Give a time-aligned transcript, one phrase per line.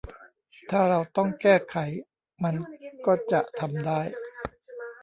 [0.69, 1.75] ถ้าเราต้องแก้ไข
[2.43, 2.55] มัน
[3.05, 4.01] ก็จะทำได้